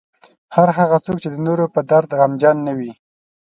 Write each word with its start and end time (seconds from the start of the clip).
هر 0.55 0.69
هغه 0.79 0.97
څوک 1.05 1.17
چې 1.23 1.29
د 1.31 1.35
نورو 1.47 1.65
په 1.73 1.81
درد 1.91 2.09
غمجن 2.19 2.55
نه 2.67 2.73
وي. 2.77 2.91